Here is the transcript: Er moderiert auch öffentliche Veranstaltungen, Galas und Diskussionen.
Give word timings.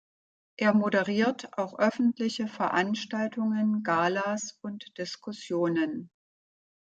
Er 0.57 0.73
moderiert 0.73 1.55
auch 1.59 1.77
öffentliche 1.77 2.47
Veranstaltungen, 2.47 3.83
Galas 3.83 4.57
und 4.63 4.97
Diskussionen. 4.97 6.09